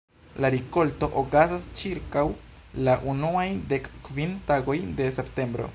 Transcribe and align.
La 0.43 0.49
rikolto 0.53 1.09
okazas 1.21 1.67
ĉirkaŭ 1.81 2.23
la 2.87 2.97
unuaj 3.13 3.47
dek 3.75 3.91
kvin 4.09 4.37
tagoj 4.51 4.79
de 5.03 5.13
septembro. 5.21 5.69